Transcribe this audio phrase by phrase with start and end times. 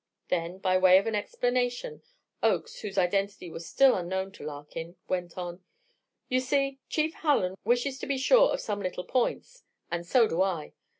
[0.29, 2.01] Then, by way of explanation,
[2.41, 5.63] Oakes, whose identity was still unknown to Larkin, went on:
[6.27, 10.41] "You see, Chief Hallen wishes to be sure of some little points, and so do
[10.41, 10.73] I.